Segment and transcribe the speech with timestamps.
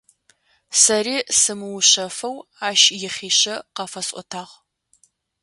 [0.81, 2.35] Сэри сымыушъэфэу
[2.69, 4.51] ащ ихъишъэ къафэсӏотагъ.